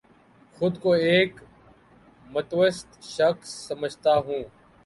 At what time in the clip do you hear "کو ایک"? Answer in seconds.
0.81-1.31